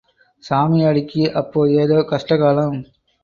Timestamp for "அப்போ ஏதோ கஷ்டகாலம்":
1.33-2.79